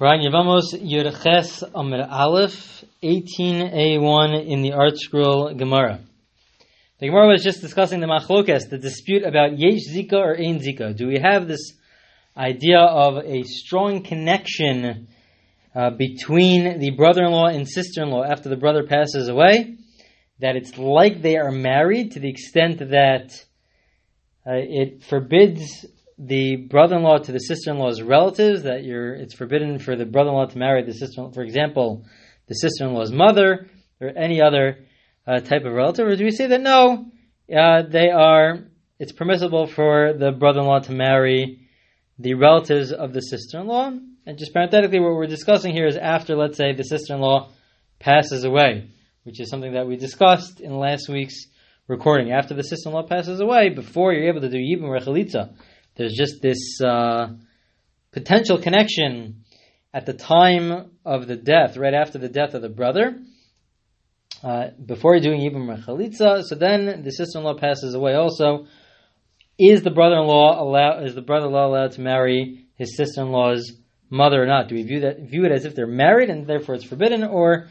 [0.00, 6.00] Ryan Yevamos Yurches Amud Aleph, 18a1 in the ArtScroll Gemara.
[7.00, 10.96] The Gemara was just discussing the machlokas, the dispute about yesh zika or ein zika.
[10.96, 11.74] Do we have this
[12.34, 15.08] idea of a strong connection
[15.74, 19.76] uh, between the brother-in-law and sister-in-law after the brother passes away?
[20.38, 23.32] That it's like they are married to the extent that
[24.46, 25.84] uh, it forbids
[26.22, 30.84] the brother-in-law to the sister-in-law's relatives, that you're, it's forbidden for the brother-in-law to marry
[30.84, 32.04] the sister, for example,
[32.46, 33.66] the sister-in-law's mother
[34.02, 34.80] or any other
[35.26, 37.06] uh, type of relative, or do we say that no,
[37.56, 38.58] uh, they are,
[38.98, 41.66] it's permissible for the brother-in-law to marry
[42.18, 43.90] the relatives of the sister-in-law?
[44.26, 47.48] And just parenthetically, what we're discussing here is after, let's say, the sister-in-law
[47.98, 48.90] passes away,
[49.24, 51.46] which is something that we discussed in last week's
[51.88, 52.30] recording.
[52.30, 55.54] After the sister-in-law passes away, before you're able to do yibum rechalitza,
[55.96, 57.28] there's just this uh,
[58.12, 59.44] potential connection
[59.92, 63.18] at the time of the death, right after the death of the brother,
[64.42, 68.66] uh, before doing Yibam Chalitza, so then the sister-in-law passes away also.
[69.58, 73.72] Is the brother-in-law allowed, is the brother-in-law allowed to marry his sister-in-law's
[74.08, 74.68] mother or not?
[74.68, 77.68] Do we view that, view it as if they're married and therefore it's forbidden, or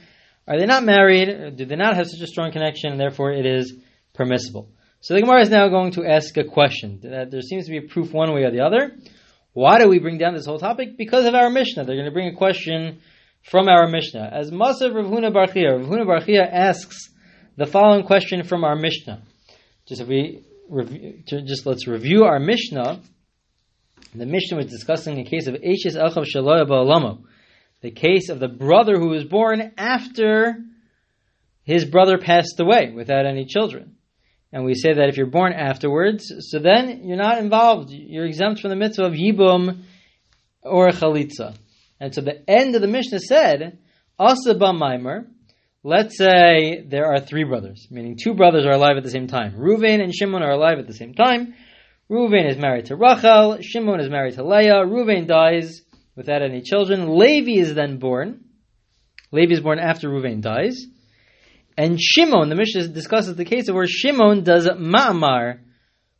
[0.47, 3.45] are they not married, do they not have such a strong connection and therefore it
[3.45, 3.73] is
[4.13, 4.71] permissible?
[5.01, 6.99] So the Gemara is now going to ask a question.
[7.01, 8.97] There seems to be a proof one way or the other.
[9.53, 10.97] Why do we bring down this whole topic?
[10.97, 11.85] Because of our Mishnah.
[11.85, 12.99] They're going to bring a question
[13.43, 14.29] from our Mishnah.
[14.31, 17.09] As Masav Rav Huna bar Chiya, Rav Huna bar Chiya asks
[17.55, 19.21] the following question from our Mishnah.
[19.87, 23.01] Just if we review, just let's review our Mishnah.
[24.13, 27.23] The Mishnah was discussing the case of Eishes Elchav Shaloya Ba'alamo,
[27.81, 30.57] the case of the brother who was born after
[31.63, 33.95] his brother passed away without any children.
[34.51, 37.91] And we say that if you're born afterwards, so then you're not involved.
[37.91, 39.83] You're exempt from the mitzvah of yibum
[40.63, 41.55] or chalitza.
[41.99, 43.79] And so the end of the Mishnah said,
[44.17, 45.27] Asa Maimer,
[45.83, 49.53] let's say there are three brothers, meaning two brothers are alive at the same time.
[49.53, 51.53] Reuven and Shimon are alive at the same time.
[52.09, 55.81] Reuven is married to Rachel, Shimon is married to Leah, Reuven dies
[56.15, 57.17] without any children.
[57.17, 58.45] Levi is then born.
[59.31, 60.85] Levi is born after Reuven dies.
[61.79, 65.59] And Shimon, the Mishnah discusses the case of where Shimon does ma'amar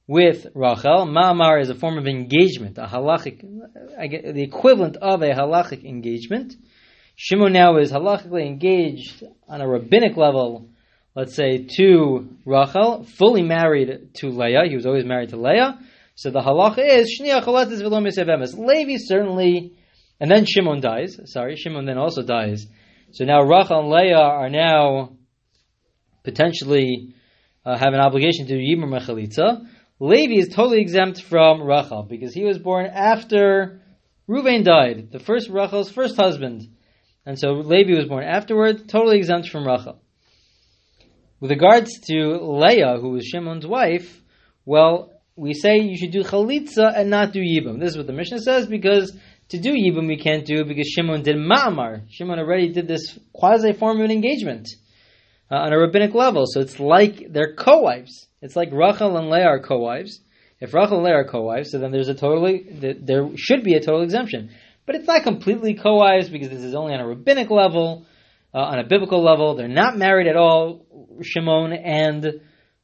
[0.07, 1.05] with Rachel.
[1.05, 6.55] Ma'amar is a form of engagement, a halachic, the equivalent of a halachic engagement.
[7.17, 10.69] Shimon now is halachically engaged on a rabbinic level,
[11.13, 14.63] let's say, to Rachel, fully married to Leah.
[14.69, 15.77] He was always married to Leah.
[16.15, 17.19] So the halacha is
[18.57, 19.73] Levi certainly,
[20.21, 21.19] and then Shimon dies.
[21.25, 22.65] Sorry, Shimon then also dies.
[23.11, 25.17] So now Rachel and Leah are now
[26.23, 27.13] potentially
[27.65, 29.67] uh, have an obligation to Yibam Mechalitza.
[29.99, 33.81] Levi is totally exempt from Rachel because he was born after
[34.29, 36.69] Ruvain died, the first Rachel's first husband.
[37.25, 40.01] And so Levi was born afterward, totally exempt from Rachel.
[41.39, 44.21] With regards to Leah, who was Shimon's wife,
[44.65, 47.79] well, we say you should do Chalitza and not do Yibam.
[47.79, 49.15] This is what the Mishnah says because
[49.49, 52.03] to do Yibam we can't do because Shimon did Ma'amar.
[52.09, 54.67] Shimon already did this quasi form of an engagement
[55.51, 56.45] uh, on a rabbinic level.
[56.47, 58.27] So it's like they're co-wives.
[58.41, 60.21] It's like Rachel and Leah are co-wives.
[60.59, 62.65] If Rachel and Leah are co-wives, so then there's a totally
[63.01, 64.51] there should be a total exemption.
[64.85, 68.05] But it's not completely co-wives because this is only on a rabbinic level,
[68.53, 69.55] uh, on a biblical level.
[69.55, 70.85] They're not married at all,
[71.21, 72.25] Shimon and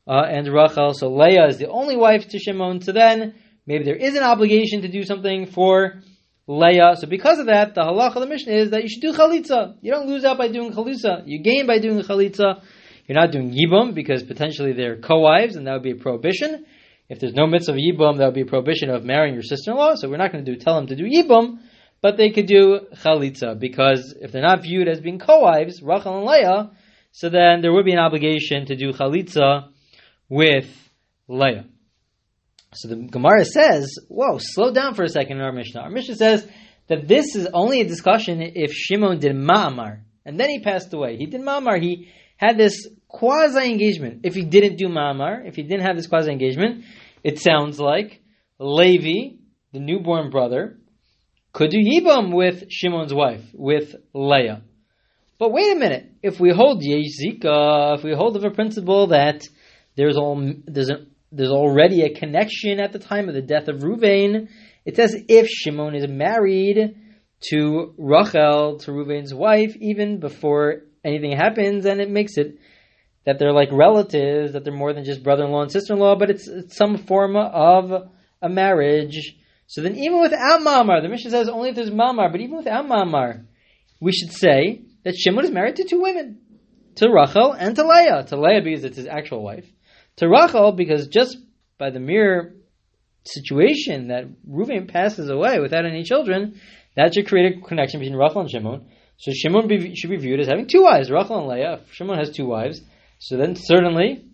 [0.08, 0.94] uh, and Rachel.
[0.94, 2.82] So Leah is the only wife to Shimon.
[2.82, 6.02] So then maybe there is an obligation to do something for
[6.48, 6.96] Leah.
[6.98, 9.76] So because of that, the halacha of the Mishnah is that you should do chalitza.
[9.82, 11.24] You don't lose out by doing chalitza.
[11.26, 12.62] You gain by doing chalitza.
[13.08, 16.66] You're not doing yibum because potentially they're co-wives and that would be a prohibition.
[17.10, 19.96] If there's no mitzvah of yibum, that would be a prohibition of marrying your sister-in-law.
[19.96, 21.60] So we're not going to do tell them to do yibum,
[22.02, 26.26] but they could do chalitza because if they're not viewed as being co-wives, Rachel and
[26.26, 26.72] Leah,
[27.12, 29.70] so then there would be an obligation to do chalitza
[30.30, 30.68] with
[31.28, 31.66] Leah.
[32.76, 35.82] So the Gemara says, whoa, slow down for a second in our Mishnah.
[35.82, 36.48] Our Mishnah says
[36.88, 41.18] that this is only a discussion if Shimon did Ma'amar, and then he passed away.
[41.18, 44.22] He did Ma'amar, he had this quasi engagement.
[44.24, 46.84] If he didn't do Ma'amar, if he didn't have this quasi engagement,
[47.24, 48.22] it sounds like
[48.60, 49.38] Levi,
[49.72, 50.78] the newborn brother,
[51.54, 54.62] could do Yibam with Shimon's wife, with Leah.
[55.38, 59.08] But wait a minute, if we hold Yesh Zika, if we hold of a principle
[59.08, 59.44] that
[59.96, 63.82] there's all there's an there's already a connection at the time of the death of
[63.82, 64.50] Ruvain.
[64.86, 66.96] It says if Shimon is married
[67.50, 72.58] to Rachel, to Ruvain's wife, even before anything happens, and it makes it
[73.26, 76.78] that they're like relatives, that they're more than just brother-in-law and sister-in-law, but it's, it's
[76.78, 78.10] some form of
[78.42, 79.36] a marriage
[79.68, 82.86] So then, even without Mamar, the Mishnah says only if there's Mamar, but even without
[82.86, 83.46] Mamar,
[84.00, 86.40] we should say that Shimon is married to two women,
[86.96, 88.26] to Rachel and to Leah.
[88.28, 89.66] To Leah because it's his actual wife,
[90.18, 91.38] to Rachel because just
[91.78, 92.56] by the mere
[93.24, 96.60] situation that Reuven passes away without any children,
[96.96, 98.88] that should create a connection between Rachel and Shimon.
[99.18, 101.82] So Shimon be, should be viewed as having two wives, Rachel and Leah.
[101.92, 102.82] Shimon has two wives,
[103.20, 104.26] so then certainly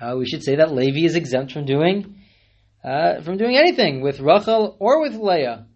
[0.00, 2.16] uh, we should say that Levi is exempt from doing
[2.84, 5.66] uh, from doing anything with Rachel or with Leah.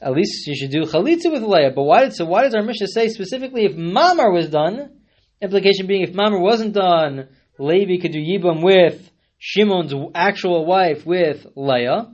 [0.00, 1.72] At least you should do chalitza with Leah.
[1.74, 2.24] But why did so?
[2.26, 5.00] Why does our Mishnah say specifically if Mamar was done?
[5.42, 7.28] Implication being if Mamar wasn't done,
[7.58, 12.12] Levi could do Yibam with Shimon's actual wife with Leah.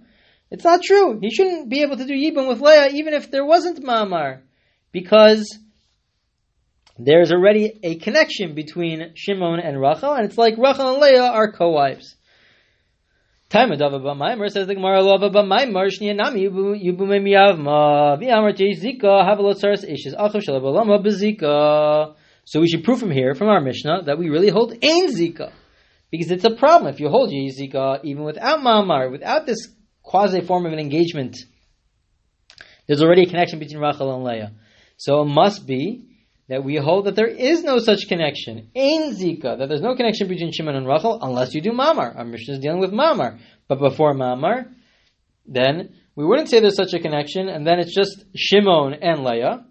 [0.50, 1.18] It's not true.
[1.20, 4.40] He shouldn't be able to do Yibam with Leah even if there wasn't Mamar,
[4.92, 5.58] because
[6.98, 11.50] there's already a connection between Shimon and Rachel, and it's like Rachel and Leah are
[11.52, 12.16] co-wives.
[13.50, 15.74] Says the Gemara Lava Ishes.
[22.44, 25.52] So we should prove from here, from our Mishnah, that we really hold Ein Zika.
[26.10, 29.66] Because it's a problem if you hold ein Zika even without Ma'amar, without this
[30.02, 31.36] quasi form of an engagement.
[32.86, 34.52] There's already a connection between Rachel and Leah.
[34.96, 36.06] So it must be
[36.48, 38.70] that we hold that there is no such connection.
[38.76, 42.14] Ein zika, that there's no connection between Shimon and Rachel unless you do mamar.
[42.16, 43.40] Our Mishnah is dealing with mamar.
[43.66, 44.72] But before mamar,
[45.46, 49.64] then we wouldn't say there's such a connection, and then it's just Shimon and Leah.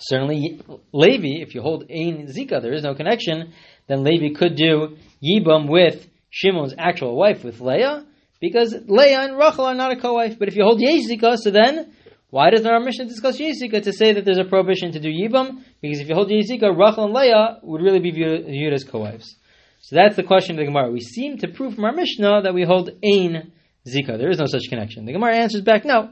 [0.00, 0.60] Certainly,
[0.92, 3.52] Levi, if you hold Ein zika, there is no connection,
[3.86, 8.06] then Levi could do Yibam with Shimon's actual wife, with Leah,
[8.40, 10.38] because Leah and Rachel are not a co-wife.
[10.38, 11.92] But if you hold Yesh zika, so then
[12.30, 15.08] why does our Mishnah discuss Yesh Zika to say that there's a prohibition to do
[15.08, 15.64] Yibam?
[15.82, 18.84] Because if you hold Yesh Zika, Rachel and Leah would really be viewed, viewed as
[18.84, 19.36] co-wives.
[19.80, 20.92] So that's the question of the Gemara.
[20.92, 23.50] We seem to prove from our Mishnah that we hold Ein
[23.86, 24.16] Zika.
[24.16, 25.06] There is no such connection.
[25.06, 26.10] The Gemara answers back, no.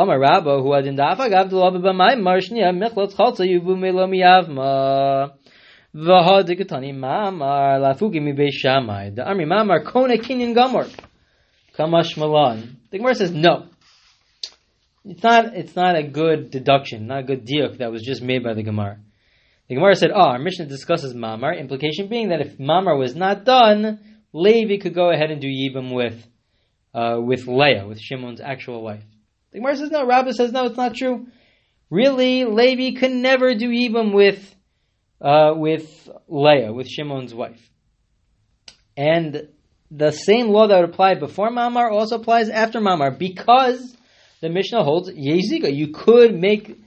[0.00, 5.32] Amar Rabba, who adin dafa gav dulav b'may marshniya mechlot chalza yubu melo miyavma.
[5.94, 9.10] V'ha dikatani mamar lafugi mi Beis Shammai.
[9.10, 10.86] The army mamar kona kinyan gamor.
[11.76, 12.76] Kamashma lan.
[12.90, 13.66] The Gemara says no
[15.08, 18.44] it's not it's not a good deduction, not a good diuk that was just made
[18.44, 18.98] by the Gemara.
[19.68, 23.44] The Gemara said, "Oh, our Mishnah discusses mamar." Implication being that if mamar was not
[23.44, 24.00] done,
[24.32, 26.26] Levi could go ahead and do yibam with
[26.94, 29.02] uh, with Leah, with Shimon's actual wife.
[29.52, 30.06] The Gemara says no.
[30.06, 30.66] Rabbi says no.
[30.66, 31.26] It's not true.
[31.90, 34.54] Really, Levi could never do yibam with
[35.20, 37.60] uh, with Leah, with Shimon's wife.
[38.96, 39.48] And
[39.90, 43.96] the same law that apply before mamar also applies after mamar because
[44.40, 45.74] the Mishnah holds Yesh Zika.
[45.74, 46.78] You could make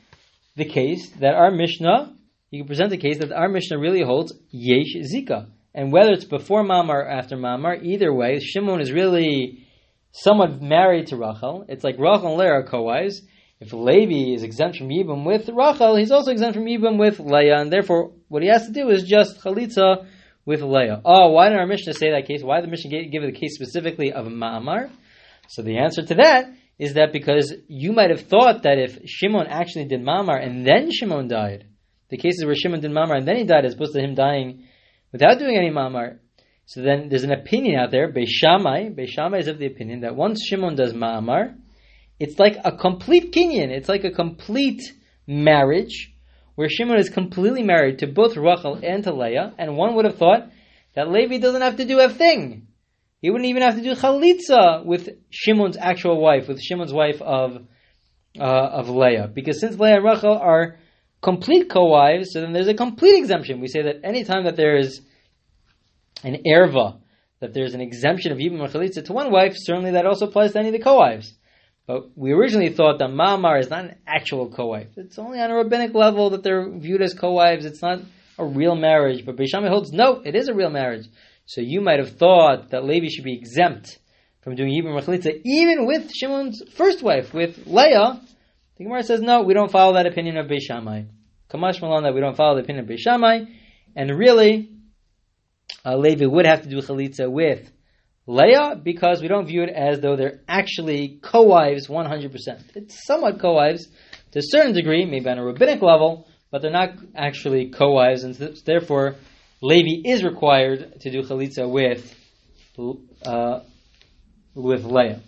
[0.56, 2.14] the case that our Mishnah,
[2.52, 5.48] you can present the case that our Mishnah really holds Yesh Zika.
[5.74, 9.66] And whether it's before Mamar or after Mamar, either way, Shimon is really
[10.12, 11.66] somewhat married to Rachel.
[11.68, 13.22] It's like Rachel and Leah are co-wives.
[13.60, 17.60] If Levi is exempt from Yibam with Rachel, he's also exempt from Yibam with Leah,
[17.60, 20.08] and therefore what he has to do is just Chalitza
[20.46, 21.02] with Leah.
[21.06, 22.42] Oh, why did our Mishnah say that case?
[22.44, 24.90] Why did the Mishnah give the case specifically of Ma'amar?
[25.48, 29.46] So the answer to that is that because you might have thought that if Shimon
[29.48, 31.68] actually did Ma'amar and then Shimon died,
[32.12, 34.68] the cases where Shimon did Mamar and then he died as opposed to him dying
[35.12, 36.20] without doing any Mamar.
[36.66, 40.16] So then there's an opinion out there, Beis Shammai, Beishamai is of the opinion that
[40.16, 41.56] once Shimon does Ma'amar,
[42.20, 44.82] it's like a complete kinyan, it's like a complete
[45.28, 46.14] marriage,
[46.56, 50.18] where Shimon is completely married to both Rachel and to Leah, and one would have
[50.18, 50.50] thought
[50.96, 52.68] that Levi doesn't have to do a thing.
[53.22, 57.66] He wouldn't even have to do chalitza with Shimon's actual wife, with Shimon's wife of
[58.40, 60.78] uh, of Leah, because since Leah and Rachel are
[61.22, 63.62] complete co-wives, so then there's a complete exemption.
[63.62, 65.02] We say that anytime that there is
[66.24, 66.98] an erva,
[67.40, 70.54] that there's an exemption of Yibam or Chalitza to one wife, certainly that also applies
[70.54, 71.34] to any of the co-wives.
[71.88, 74.90] But we originally thought that Ma'amar is not an actual co-wife.
[74.96, 77.66] It's only on a rabbinic level that they're viewed as co-wives.
[77.66, 78.02] It's not
[78.38, 79.26] a real marriage.
[79.26, 81.08] But Beis Shammai holds, no, it is a real marriage.
[81.48, 83.98] So you might have thought that Levi should be exempt
[84.42, 88.22] from doing Yibam Rachalitza, even with Shimon's first wife, with Leah.
[88.78, 91.04] The Gemara says, no, we don't follow that opinion of Beis Shammai.
[91.52, 93.46] Kamashma Lan, that we don't follow the opinion of Beis Shammai.
[93.96, 94.71] And really,
[95.86, 97.72] uh, Levi would have to do Chalitza with
[98.28, 102.76] Leah because we don't view it as though they're actually co-wives 100%.
[102.76, 103.88] It's somewhat co-wives
[104.32, 108.36] to a certain degree, maybe on a rabbinic level, but they're not actually co-wives, and
[108.66, 109.16] therefore
[109.62, 112.16] Levi is required to do chalitza with
[113.26, 113.60] uh,
[114.56, 115.22] with Leah.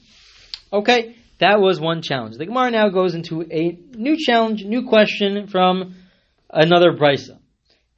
[0.71, 2.37] Okay, that was one challenge.
[2.37, 5.95] The Gemara now goes into a new challenge, new question from
[6.49, 7.39] another brisa.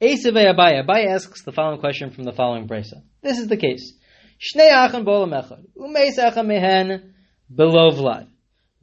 [0.00, 0.84] Esavei Abaye.
[0.84, 3.02] Abaye asks the following question from the following brisa.
[3.22, 3.94] This is the case.
[4.38, 5.64] Shnei achan bolam echad.
[5.74, 7.14] Umeis achan mehen
[7.54, 8.28] below Vlad.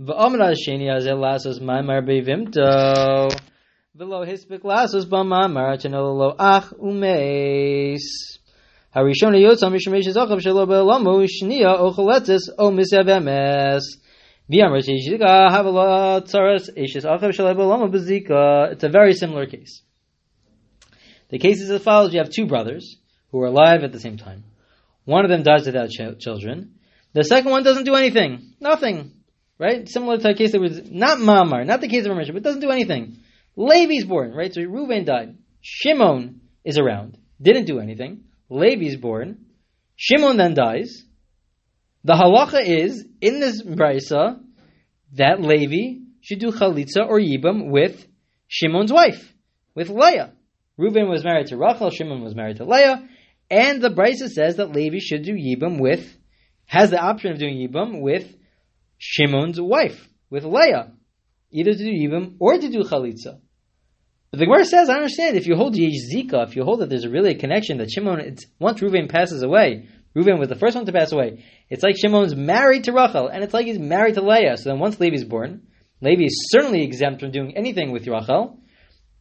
[0.02, 3.30] V'omra sheni azel lasos maimar bevimto.
[3.96, 8.40] V'lo hispik lasos b'mamar chenolo ach umeis.
[8.96, 13.84] Harishon yotzam mishemesh zachav shelo be'lamu shnia ochaletis o misavemes.
[14.50, 14.74] It's
[18.84, 19.84] a very similar case.
[21.34, 22.98] The case is as follows: You have two brothers
[23.32, 24.44] who are alive at the same time.
[25.06, 26.76] One of them dies without ch- children.
[27.14, 29.14] The second one doesn't do anything, nothing,
[29.58, 29.90] right?
[29.90, 32.62] Similar to a case that was not Mamar, not the case of Ramesh, but doesn't
[32.62, 33.18] do anything.
[33.56, 34.54] Levi's born, right?
[34.54, 35.36] So Reuven died.
[35.60, 38.26] Shimon is around, didn't do anything.
[38.48, 39.46] Levi's born.
[39.96, 41.04] Shimon then dies.
[42.04, 44.40] The halacha is in this brisa
[45.14, 48.06] that Levi should do chalitza or yibam with
[48.48, 49.34] Shimon's wife,
[49.74, 50.34] with Leah.
[50.78, 53.08] Reuben was married to Rachel, Shimon was married to Leah,
[53.50, 56.18] and the brisa says that Levi should do yibam with,
[56.66, 58.36] has the option of doing yibam with
[58.98, 60.94] Shimon's wife, with Leah,
[61.52, 63.40] either to do yibam or to do chalitza.
[64.32, 67.08] But the Gemara says, I understand if you hold Yesh if you hold that there's
[67.08, 70.92] really a connection that Shimon, once Reuven passes away, Reuven was the first one to
[70.92, 71.46] pass away.
[71.70, 74.58] It's like Shimon's married to Rachel, and it's like he's married to Leah.
[74.58, 75.68] So then once Levi's born,
[76.02, 78.60] Levi is certainly exempt from doing anything with Rachel,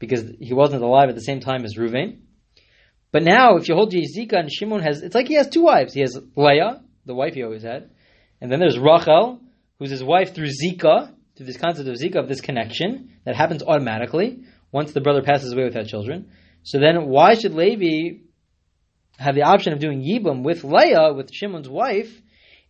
[0.03, 2.19] because he wasn't alive at the same time as Reuven.
[3.13, 5.95] But now, if you hold Zika and Shimon has, it's like he has two wives.
[5.95, 7.89] He has Leah, the wife he always had,
[8.41, 9.39] and then there's Rachel,
[9.79, 13.63] who's his wife through Zika, through this concept of Zika, of this connection that happens
[13.63, 14.41] automatically
[14.73, 16.33] once the brother passes away without children.
[16.65, 18.23] So then, why should Levi
[19.19, 22.11] have the option of doing Yibam with Leah, with Shimon's wife,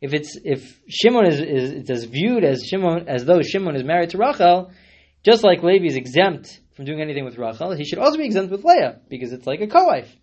[0.03, 3.85] if it's if Shimon is, is it's as viewed as Shimon as though Shimon is
[3.85, 4.71] married to Rachel,
[5.25, 8.51] just like Levi is exempt from doing anything with Rachel, he should also be exempt
[8.51, 10.15] with Leah because it's like a co-wife.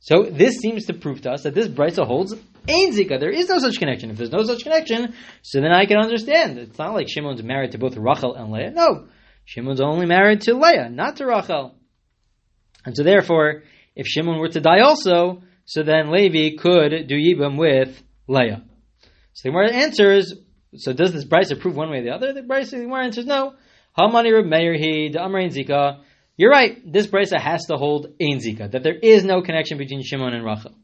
[0.00, 3.18] So this seems to prove to us that this brisa holds Ein Zika.
[3.18, 4.10] There is no such connection.
[4.10, 6.58] If there's no such connection, so then I can understand.
[6.58, 8.70] It's not like Shimon's married to both Rachel and Leah.
[8.70, 9.08] No,
[9.44, 11.74] Shimon's only married to Leah, not to Rachel.
[12.84, 13.64] And so therefore,
[13.96, 18.62] if Shimon were to die also, so then Levi could do Yibam with Leah.
[19.32, 20.34] So the Gemara answers,
[20.76, 22.32] so does this Brisa prove one way or the other?
[22.32, 23.54] The Brisa, the Gemara answers, no.
[23.98, 24.46] Hamani Reb
[25.50, 26.00] Zika.
[26.36, 30.02] You're right, this Brisa has to hold Ein Zika, that there is no connection between
[30.04, 30.74] Shimon and Rachel.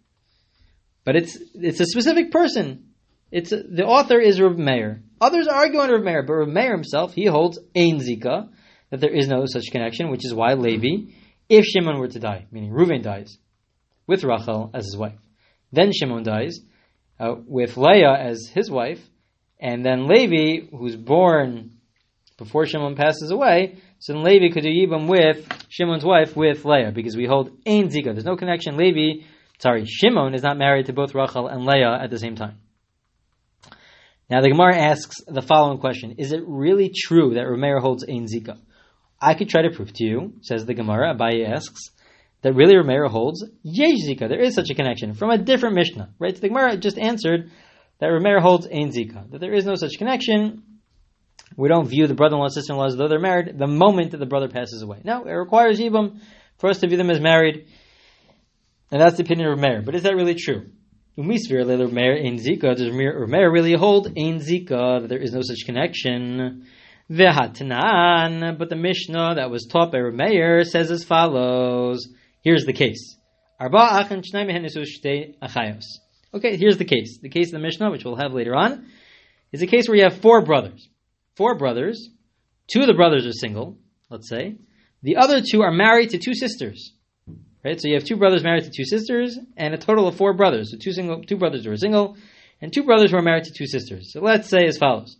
[1.05, 2.89] But it's, it's a specific person.
[3.31, 5.03] It's, the author is Reb Meir.
[5.21, 8.49] Others argue on Reb Meir, but Reb Meir himself, he holds Ein Zika,
[8.91, 11.13] that there is no such connection, which is why Levi,
[11.49, 13.39] if Shimon were to die, meaning Reuven dies,
[14.09, 15.19] with Rachel as his wife.
[15.73, 16.59] Then Shimon dies
[17.21, 19.01] uh, with Leah as his wife,
[19.61, 21.74] and then Levi, who's born
[22.37, 26.93] before Shimon passes away, so then Levi could do Yibam with Shimon's wife with Leah,
[26.93, 28.13] because we hold Ein Zika.
[28.13, 28.77] There's no connection.
[28.77, 29.25] Levi,
[29.59, 32.59] sorry, Shimon is not married to both Rachel and Leah at the same time.
[34.31, 38.27] Now the Gemara asks the following question: Is it really true that Rameir holds Ein
[38.27, 38.59] Zika?
[39.21, 41.15] I could try to prove to you, says the Gemara.
[41.15, 41.91] Abaye asks,
[42.45, 44.29] that really Rameir holds Yesh Zika.
[44.29, 46.35] There is such a connection from a different Mishnah, right?
[46.35, 47.51] So the Gemara just answered
[48.01, 50.63] that Rameir holds Ein Zika, that there is no such connection.
[51.57, 54.49] We don't view the brother-in-law, sister-in-law as though they're married the moment that the brother
[54.49, 55.01] passes away.
[55.05, 56.21] No, it requires Yibam
[56.59, 57.69] for us to view them as married,
[58.91, 59.85] and that's the opinion of Rameir.
[59.85, 60.67] But is that really true?
[61.17, 62.75] Umisvir Rameir Ein Zika.
[62.77, 66.67] Does Rameir really hold Ein Zika that there is no such connection?
[67.09, 72.09] But the Mishnah that was taught by Rameir says as follows.
[72.43, 73.17] Here's the case.
[73.61, 73.71] Okay,
[76.57, 77.19] here's the case.
[77.23, 78.87] The case of the Mishnah, which we'll have later on,
[79.53, 80.89] is a case where you have four brothers.
[81.37, 82.11] Four brothers.
[82.73, 83.79] Two of the brothers are single,
[84.11, 84.57] let's say.
[85.03, 86.93] The other two are married to two sisters.
[87.65, 87.81] Right?
[87.81, 90.71] So you have two brothers married to two sisters, and a total of four brothers.
[90.71, 92.17] So two single, two brothers who are single,
[92.61, 94.13] and two brothers who are married to two sisters.
[94.13, 95.17] So let's say as follows.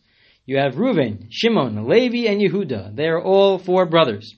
[0.47, 2.95] You have Reuven, Shimon, Levi, and Yehuda.
[2.95, 4.35] They are all four brothers.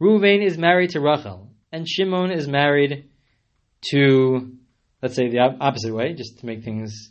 [0.00, 3.08] Reuven is married to Rachel and Shimon is married
[3.90, 4.52] to,
[5.02, 7.10] let's say the opposite way, just to make things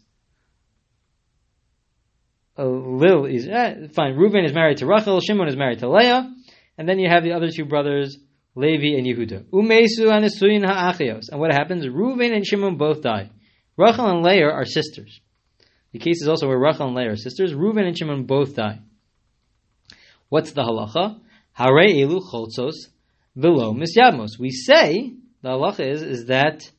[2.58, 3.54] a little easier.
[3.54, 6.34] Eh, fine, Reuben is married to Rachel, Shimon is married to Leah,
[6.78, 8.18] and then you have the other two brothers,
[8.56, 9.46] Levi and Yehuda.
[9.52, 11.30] Umesu anesuyin ha'achios.
[11.30, 11.88] And what happens?
[11.88, 13.30] Reuben and Shimon both die.
[13.78, 15.22] Rachel and Leah are sisters.
[15.94, 17.54] The case is also where Rachel and Leah are sisters.
[17.54, 18.80] Reuben and Shimon both die.
[20.30, 21.20] What's the halacha?
[21.54, 22.74] Hare elu chotzos
[23.36, 24.38] Velo misyadmos.
[24.40, 26.70] We say the halacha is is that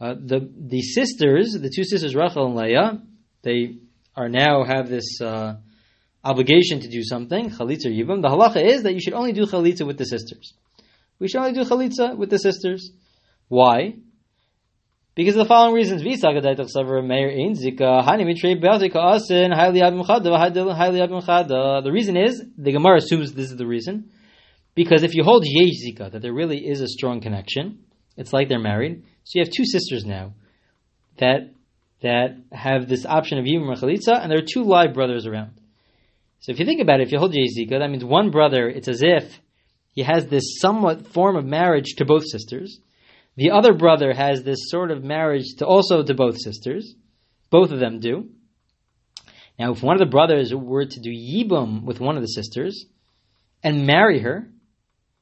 [0.00, 3.00] uh, the the sisters, the two sisters Rachel and Leah,
[3.42, 3.78] they
[4.16, 5.56] are now have this uh,
[6.22, 8.22] obligation to do something chalitza yibam.
[8.22, 10.54] The halacha is that you should only do chalitza with the sisters.
[11.18, 12.92] We should only do chalitza with the sisters.
[13.48, 13.96] Why?
[15.14, 16.08] Because of the following reasons, The
[21.92, 24.10] reason is, the Gemara assumes this is the reason,
[24.74, 27.84] because if you hold Yesh Zika, that there really is a strong connection,
[28.16, 30.34] it's like they're married, so you have two sisters now
[31.18, 31.53] that
[32.04, 35.52] that have this option of Yibum Chalitza, and there are two live brothers around.
[36.40, 38.68] So if you think about it, if you hold Yesh Zika, that means one brother,
[38.68, 39.40] it's as if
[39.92, 42.78] he has this somewhat form of marriage to both sisters,
[43.36, 46.94] the other brother has this sort of marriage to also to both sisters.
[47.50, 48.28] Both of them do.
[49.58, 52.84] Now, if one of the brothers were to do yibum with one of the sisters
[53.62, 54.50] and marry her,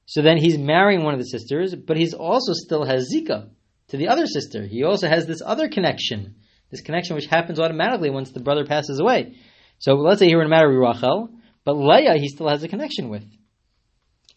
[0.07, 3.51] so then he's marrying one of the sisters, but he's also still has zika
[3.89, 4.67] to the other sister.
[4.67, 6.35] He also has this other connection,
[6.73, 9.37] this connection which happens automatically once the brother passes away.
[9.79, 11.29] So let's say he were to marry Rachel,
[11.65, 13.25] but Leah he still has a connection with.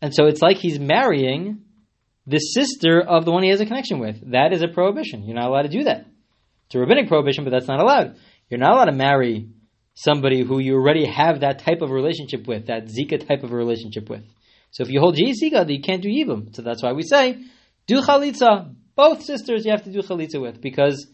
[0.01, 1.61] And so it's like he's marrying
[2.27, 4.31] the sister of the one he has a connection with.
[4.31, 5.23] That is a prohibition.
[5.23, 6.05] You're not allowed to do that.
[6.65, 8.17] It's a rabbinic prohibition, but that's not allowed.
[8.49, 9.47] You're not allowed to marry
[9.93, 14.09] somebody who you already have that type of relationship with, that Zika type of relationship
[14.09, 14.23] with.
[14.71, 16.53] So if you hold Zika, you can't do Yibam.
[16.53, 17.41] So that's why we say,
[17.87, 18.75] do Chalitza.
[18.95, 21.07] Both sisters you have to do Chalitza with, because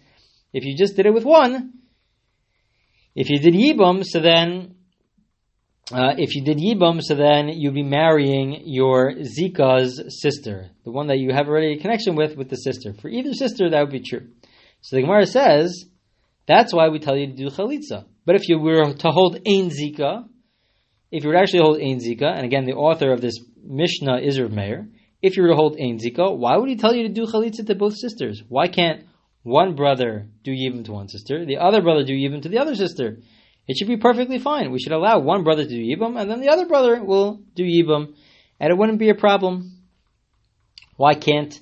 [0.54, 1.74] if you just did it with one,
[3.16, 4.76] if you did Yibam, so then
[5.92, 11.08] uh, if you did Yibam, so then you'd be marrying your Zika's sister, the one
[11.08, 12.94] that you have already a connection with, with the sister.
[12.94, 14.28] For either sister, that would be true.
[14.82, 15.86] So the Gemara says,
[16.48, 18.06] that's why we tell you to do Chalitza.
[18.26, 20.26] But if you were to hold Ein Zika,
[21.12, 24.20] if you were to actually hold Ein Zika, and again, the author of this Mishnah
[24.20, 24.88] is Rav Meir,
[25.22, 27.66] if you were to hold Ein Zika, why would he tell you to do Chalitza
[27.68, 28.42] to both sisters?
[28.48, 29.06] Why can't
[29.44, 32.76] one brother do Yibam to one sister, the other brother do Yibam to the other
[32.76, 33.18] sister?
[33.68, 34.72] It should be perfectly fine.
[34.72, 37.64] We should allow one brother to do Yibam, and then the other brother will do
[37.64, 38.16] Yibam,
[38.60, 39.78] and it wouldn't be a problem.
[40.98, 41.60] Why can't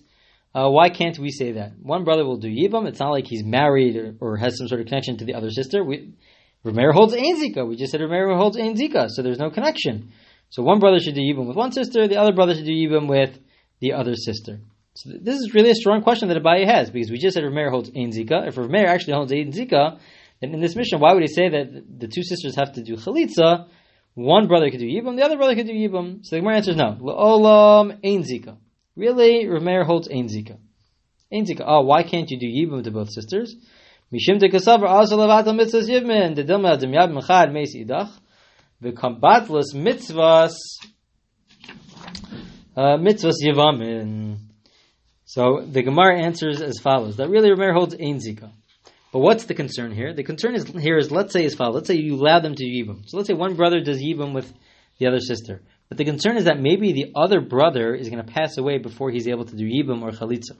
[0.53, 1.73] uh, why can't we say that?
[1.81, 2.87] One brother will do Yibam.
[2.87, 5.51] It's not like he's married or, or has some sort of connection to the other
[5.51, 5.83] sister.
[5.83, 6.13] We,
[6.65, 7.67] holds Ein Zika.
[7.67, 10.11] We just said Rameir holds Ein Zika, so there's no connection.
[10.49, 13.07] So one brother should do Yibam with one sister, the other brother should do Yibam
[13.07, 13.37] with
[13.79, 14.59] the other sister.
[15.01, 17.69] So this is really a strong question that Abaye has, because we just said Rameir
[17.69, 18.49] holds Ein Zika.
[18.49, 19.97] If Rameir actually holds Ein Zika,
[20.41, 22.97] and in this Mishnah, why would he say that the two sisters have to do
[22.97, 23.69] chalitza?
[24.15, 26.19] One brother could do yibum, the other brother could do yibum.
[26.23, 26.97] So the Gemara answers no.
[26.99, 28.57] La'olam ein zika.
[28.97, 30.57] Really, Rameir holds ein zika.
[31.31, 31.63] Ein zika.
[31.65, 33.55] Oh, why can't you do yibum to both sisters?
[34.11, 36.35] Mishim de kasavar also levatal mitzvahs yibmin.
[36.35, 38.11] De dilma dem yad mechad meis idach.
[38.83, 40.55] V'kambatlas mitzvahs
[42.75, 44.48] uh, mitzvahs yivamin.
[45.29, 48.51] So the Gemara answers as follows: that really Rameir holds ein zika.
[49.11, 50.11] But what's the concern here?
[50.11, 51.75] The concern is here is let's say as follows.
[51.75, 53.07] Let's say you allow them to do yibum.
[53.07, 54.51] So let's say one brother does yibum with
[54.97, 55.61] the other sister.
[55.87, 59.11] But the concern is that maybe the other brother is going to pass away before
[59.11, 60.57] he's able to do yibum or chalitza.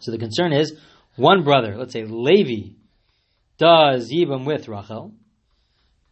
[0.00, 0.74] So the concern is
[1.16, 2.76] one brother, let's say Levi,
[3.58, 5.12] does yibum with Rachel,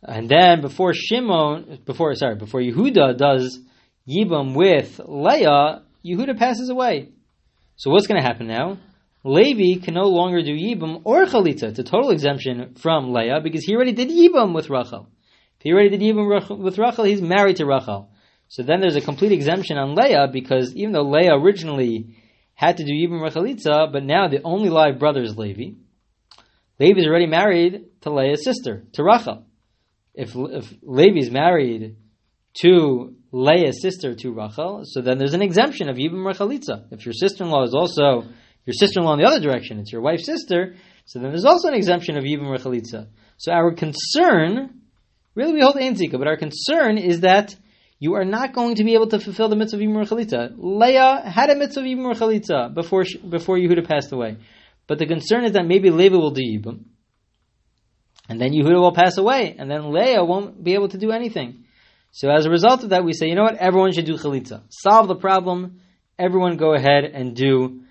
[0.03, 3.59] and then before Shimon, before sorry, before Yehuda does
[4.07, 7.09] yibum with Leah, Yehuda passes away.
[7.83, 8.79] So what's going to happen now?
[9.25, 11.65] Levi can no longer do Yibam or Chalitza.
[11.65, 15.09] It's a total exemption from Leah because he already did Yibam with Rachel.
[15.59, 18.09] If he already did Yibam with Rachel, he's married to Rachel.
[18.47, 22.15] So then there's a complete exemption on Leah because even though Leah originally
[22.55, 25.75] had to do Yibam Chalitza, but now the only live brother is Levi.
[26.79, 29.45] Levi is already married to Leah's sister, to Rachel.
[30.15, 31.97] If, if Levi is married
[32.61, 36.85] to Leah's sister, to Rachel, so then there's an exemption of Yibam or Chalitza.
[36.91, 38.25] If your sister-in-law is also
[38.67, 41.75] your sister-in-law in the other direction, it's your wife's sister, so then there's also an
[41.75, 43.09] exemption of Yibam Rechalitza.
[43.39, 44.83] So our concern,
[45.35, 47.57] really we hold Ein Zika, but our concern is that
[47.99, 50.53] you are not going to be able to fulfill the mitzvah of Yibam Rechalitza.
[50.59, 54.37] Leah had a mitzvah of Yibam Rechalitza before, before Yehuda passed away.
[54.87, 56.85] But the concern is that maybe Levi will do Yibam,
[58.29, 61.62] and then Yehuda will pass away, and then Leah won't be able to do anything.
[62.13, 64.63] So as a result of that, we say, you know what, everyone should do Chalitza.
[64.69, 65.81] Solve the problem,
[66.19, 67.83] everyone go ahead and do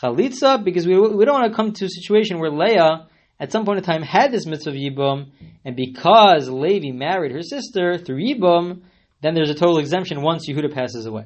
[0.00, 3.64] chalitza because we, we don't want to come to a situation where Leah at some
[3.64, 5.30] point in time had this mitzvah of Yibum,
[5.64, 8.82] and because Levi married her sister through Yibum,
[9.22, 11.24] then there's a total exemption once Yehuda passes away.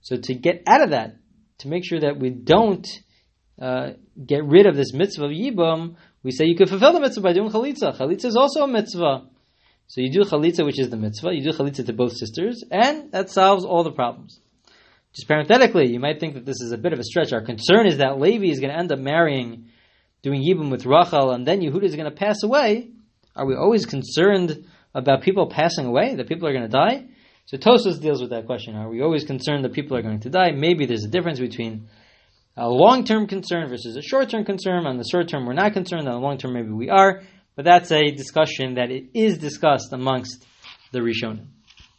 [0.00, 1.16] So to get out of that,
[1.58, 2.86] to make sure that we don't
[3.60, 3.90] uh,
[4.24, 7.32] get rid of this mitzvah of Yibum, we say you could fulfill the mitzvah by
[7.32, 7.96] doing chalitza.
[7.98, 9.26] Chalitza is also a mitzvah.
[9.86, 11.34] So you do chalitza, which is the mitzvah.
[11.34, 14.40] You do chalitza to both sisters, and that solves all the problems.
[15.14, 17.32] Just parenthetically, you might think that this is a bit of a stretch.
[17.32, 19.66] Our concern is that Levi is going to end up marrying,
[20.22, 22.90] doing Yibum with Rachel, and then Yehuda is going to pass away.
[23.36, 27.06] Are we always concerned about people passing away, that people are going to die?
[27.46, 28.74] So Tosfos deals with that question.
[28.74, 30.52] Are we always concerned that people are going to die?
[30.52, 31.88] Maybe there's a difference between
[32.56, 34.86] a long-term concern versus a short-term concern.
[34.86, 36.08] On the short term, we're not concerned.
[36.08, 37.22] On the long term, maybe we are.
[37.56, 40.44] But that's a discussion that it is discussed amongst
[40.92, 41.46] the Rishonim.